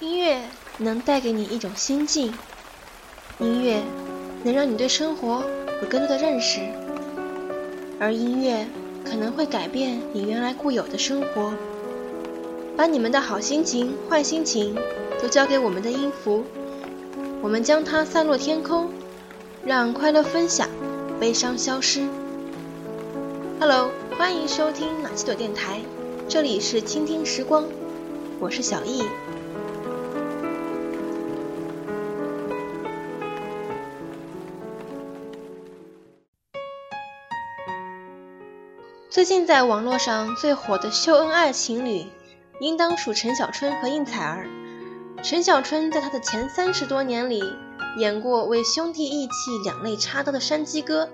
[0.00, 0.40] 音乐
[0.78, 2.34] 能带给你一种心境，
[3.38, 3.80] 音乐
[4.42, 5.44] 能让你对生活
[5.80, 6.58] 有更多的认识，
[8.00, 8.66] 而音乐
[9.04, 11.54] 可能会改变你原来固有的生活。
[12.76, 14.76] 把你们的好心情、坏心情
[15.22, 16.42] 都交给我们的音符，
[17.40, 18.90] 我们将它散落天空，
[19.64, 20.68] 让快乐分享，
[21.20, 22.04] 悲伤消失。
[23.60, 25.78] Hello，欢迎收听马奇朵电台，
[26.28, 27.64] 这里是倾听时光，
[28.40, 29.04] 我是小易。
[39.14, 42.04] 最近在网络上最火的秀恩爱情侣，
[42.58, 44.48] 应当属陈小春和应采儿。
[45.22, 47.40] 陈小春在他的前三十多年里，
[47.96, 51.08] 演过为兄弟义气两肋插刀的山鸡哥，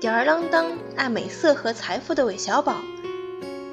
[0.00, 0.64] 吊儿郎当
[0.96, 2.76] 爱美色和财富的韦小宝，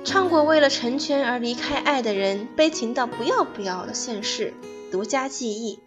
[0.04, 4.54] 唱过为了成全而离开爱的人，悲情到不要不要的《现世》，
[4.92, 5.80] 独家记忆，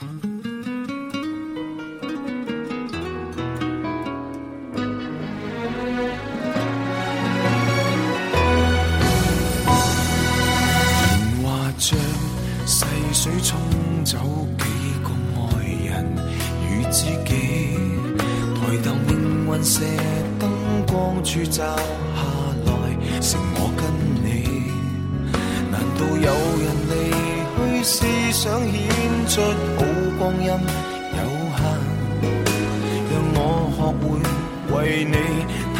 [0.00, 0.39] Mm-hmm.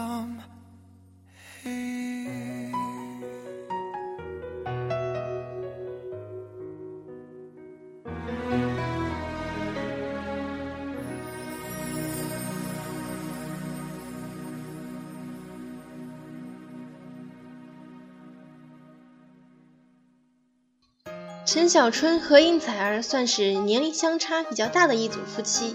[21.47, 25.75] 陈小春和应采儿算是年龄相差比较大的一组夫妻。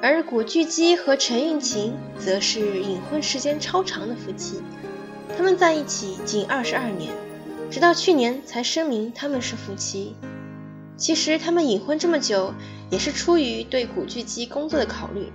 [0.00, 4.62] 而古巨基和陈韵晴则是隐婚时间超长的夫妻，
[5.36, 7.12] 他们在一起仅二十二年，
[7.68, 10.14] 直到去年才声明他们是夫妻。
[10.96, 12.54] 其实他们隐婚这么久，
[12.90, 15.32] 也是出于对古巨基工作的考虑。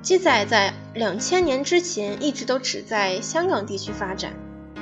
[0.00, 4.32] 基仔在两千年之前一直都只在香港地区发展，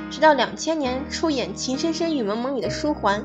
[0.08, 3.24] 直到两千年出演《情深深雨蒙蒙》里的书桓，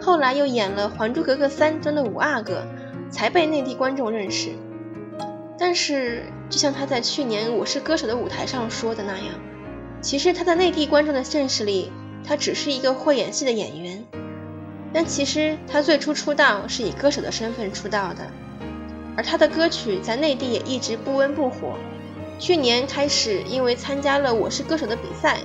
[0.00, 2.64] 后来又演了《还珠格格三》中的五阿哥，
[3.10, 4.50] 才被内地观众认识。
[5.60, 9.34] 但是，就像他在去年《我是歌手》的舞台上说的那样，
[10.00, 11.92] 其实他在内地观众的认识里，
[12.26, 14.02] 他只是一个会演戏的演员。
[14.94, 18.26] 但其实他最初出道是以歌手的身份出道的，
[19.18, 21.74] 而他的歌曲在内地也一直不温不火。
[22.38, 25.40] 去年开始，因为参加了《我是歌手》的比赛，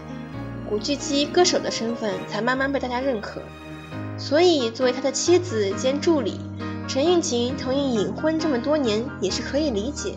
[0.69, 3.41] 古巨基歌手的身份才慢慢被大家认可。
[4.17, 6.39] 所以，作为他的妻子兼助理。
[6.87, 10.15] 陈韵晴同意隐婚这么多年也是可以理解，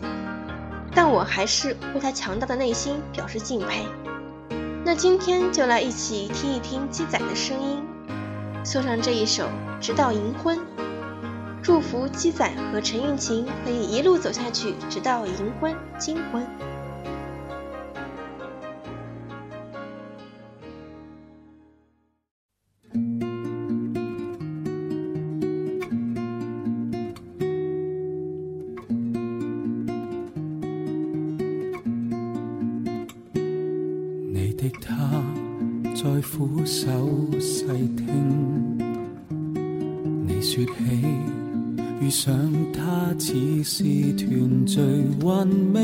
[0.93, 3.85] 但我还是为她强大的内心表示敬佩。
[4.85, 7.81] 那今天就来一起听一听鸡仔的声音，
[8.63, 9.45] 送上这一首
[9.81, 10.57] 《直到银婚》，
[11.63, 16.68] 祝福鸡仔和陈韵晴可以一路走下去，直到银婚金婚。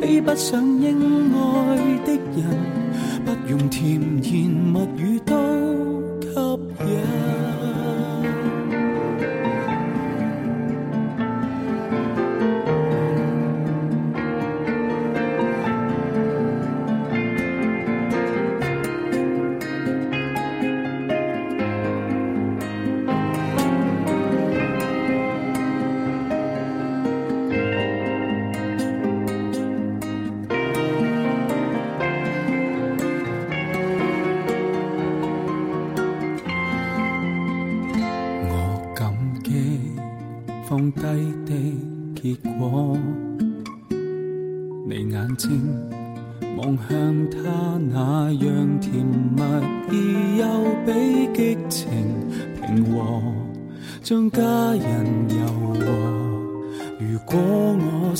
[0.00, 2.79] 比不上应爱的人。
[3.24, 5.59] 不用甜言蜜语都。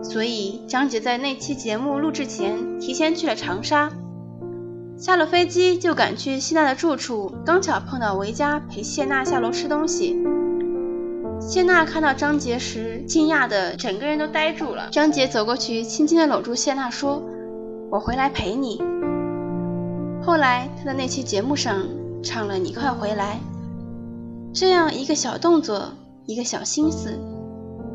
[0.00, 3.90] 所以张杰在那期节目录制前提前去了长沙。
[5.00, 10.20] 下了飞机就赶去谢娜的住处，刚巧碰到维嘉陪谢娜下楼吃东西。
[11.40, 14.90] 谢娜看到张杰时，惊讶的整个人都呆住了。
[14.92, 17.22] 张杰走过去，轻轻的搂住谢娜，说
[17.90, 18.78] ：“我回来陪你。”
[20.22, 21.82] 后来他在那期节目上
[22.22, 23.40] 唱了《你快回来》，
[24.52, 25.94] 这样一个小动作，
[26.26, 27.18] 一个小心思，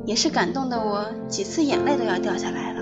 [0.07, 2.74] 也是感动的我几次眼泪都要掉下来了。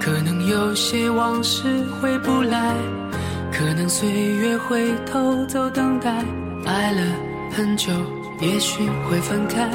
[0.00, 1.68] 可能有些往事
[2.00, 2.74] 回不来，
[3.52, 6.12] 可能岁月会偷走等待，
[6.66, 7.00] 爱了
[7.54, 7.92] 很久，
[8.40, 9.68] 也许会分开。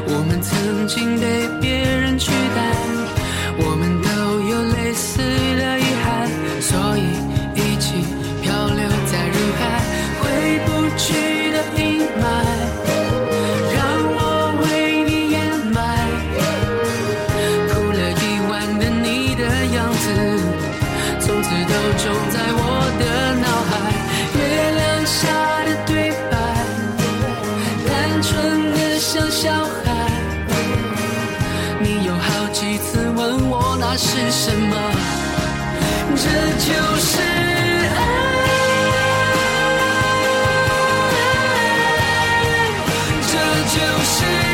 [0.07, 3.04] 我们曾经被别人取代。
[44.05, 44.44] shit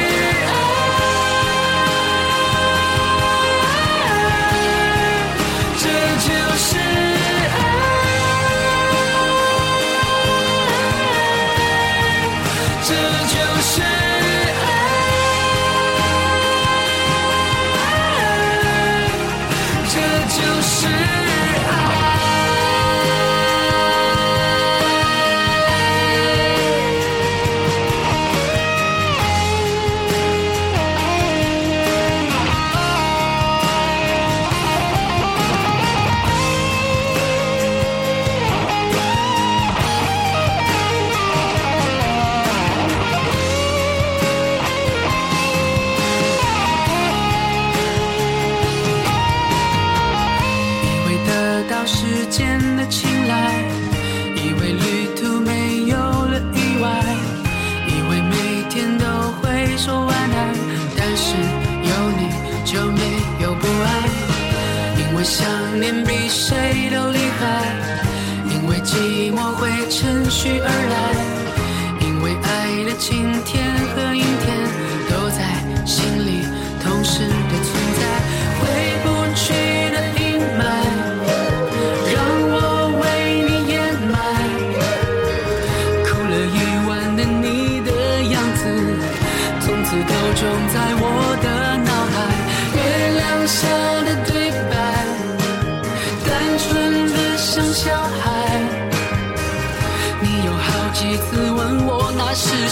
[72.97, 73.70] 今天。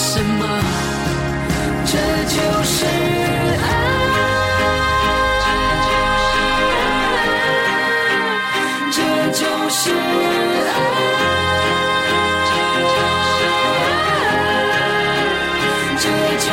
[0.02, 0.48] 什么
[1.86, 1.98] 这就
[2.64, 2.86] 是
[3.62, 3.68] 爱
[5.46, 5.48] 这
[5.90, 7.14] 就是爱
[8.92, 8.96] 这
[9.34, 10.02] 就是爱
[15.98, 16.50] 这就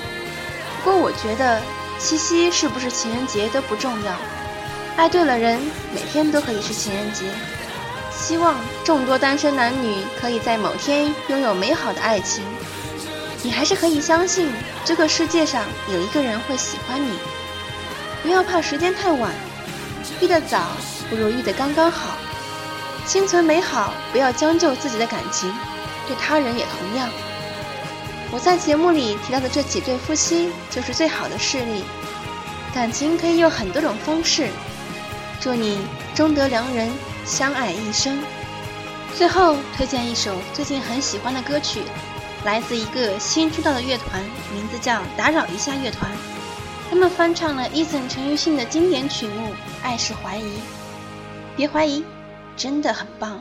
[0.84, 1.60] 不过我觉得
[1.98, 4.12] 七夕是不是情人节都不重要。
[4.96, 5.58] 爱对了人，
[5.94, 7.24] 每天都可以是情人节。
[8.12, 12.44] 希望众多单身男女可以在某天拥有美好的爱情。
[13.42, 14.52] 你还是可以相信
[14.84, 17.18] 这个世界上有一个人会喜欢你。
[18.22, 19.30] 不要怕时间太晚。
[20.20, 20.60] 遇得早
[21.08, 22.16] 不如遇得刚刚好，
[23.06, 25.50] 心存美好，不要将就自己的感情，
[26.06, 27.08] 对他人也同样。
[28.30, 31.82] 我在节目里提到的这几对夫妻就是最好的事例。
[32.72, 34.46] 感情可以有很多种方式。
[35.40, 35.78] 祝你
[36.14, 36.88] 终得良人，
[37.24, 38.22] 相爱一生。
[39.16, 41.80] 最后推荐一首最近很喜欢的歌曲，
[42.44, 44.22] 来自一个新出道的乐团，
[44.54, 46.10] 名字叫《打扰一下》乐团。
[46.90, 49.48] 他们翻唱了 Eason 陈奕迅的经典曲目
[49.80, 50.42] 《爱是怀疑》，
[51.56, 52.04] 别怀疑，
[52.56, 53.40] 真的很棒。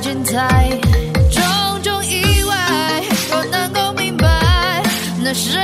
[0.00, 0.68] 精彩，
[1.30, 1.42] 种
[1.82, 3.02] 种意外。
[3.30, 4.26] 若能够明白，
[5.24, 5.58] 那生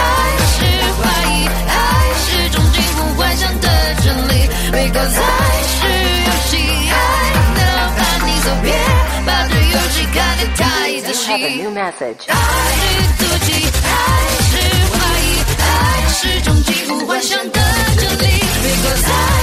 [0.49, 0.57] 是
[0.97, 1.33] 怀疑，
[1.69, 1.81] 爱
[2.25, 3.69] 是种近乎幻想的
[4.03, 4.31] 真理。
[4.73, 5.21] Because 爱
[5.77, 5.85] 是
[6.25, 6.57] 游戏，
[6.89, 6.97] 爱
[7.55, 7.61] 能
[7.99, 8.65] 把你走遍，
[9.27, 9.61] 把这游
[9.93, 11.21] 戏看得太仔细。
[11.35, 11.77] Because
[12.29, 12.33] 爱
[12.97, 13.49] 是妒忌，
[13.85, 13.97] 爱
[14.49, 14.51] 是
[14.91, 15.23] 怀疑，
[15.61, 15.73] 爱
[16.09, 17.45] 是种近乎幻想的
[17.99, 18.25] 真理。
[18.65, 19.36] Because